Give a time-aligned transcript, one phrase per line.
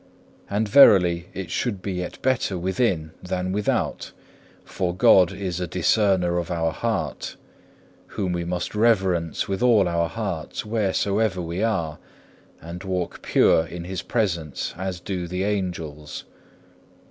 [0.49, 4.13] And verily it should be yet better within than without,
[4.65, 7.35] for God is a discerner of our heart,
[8.17, 11.99] Whom we must reverence with all our hearts wheresoever we are,
[12.59, 16.25] and walk pure in His presence as do the angels.